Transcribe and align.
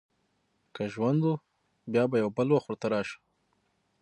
که 0.73 0.83
ژوند 0.93 1.21
و، 1.29 1.31
بیا 1.91 2.03
به 2.11 2.17
یو 2.21 2.29
بل 2.37 2.47
وخت 2.51 2.67
ورته 2.69 2.87
راشو. 2.91 3.19